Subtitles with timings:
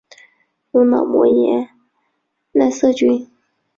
[0.71, 1.69] 由脑膜炎
[2.53, 3.29] 奈瑟菌。